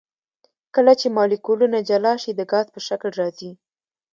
کله 0.75 0.93
چې 0.99 1.07
مالیکولونه 1.17 1.77
جلا 1.89 2.13
شي 2.21 2.31
د 2.35 2.41
ګاز 2.51 2.67
په 2.75 2.79
شکل 2.87 3.11
راځي. 3.21 3.51